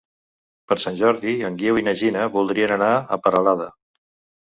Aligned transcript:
Per 0.71 0.77
Sant 0.83 0.97
Jordi 1.01 1.35
en 1.51 1.61
Guiu 1.61 1.79
i 1.83 1.87
na 1.91 1.95
Gina 2.01 2.27
voldrien 2.41 2.77
anar 2.79 2.91
a 3.19 3.23
Peralada. 3.27 3.73